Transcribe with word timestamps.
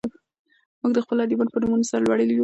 موږ 0.79 0.91
د 0.95 0.99
خپلو 1.03 1.23
ادیبانو 1.23 1.53
په 1.53 1.59
نومونو 1.61 1.89
سر 1.89 1.99
لوړي 2.05 2.25
یو. 2.27 2.39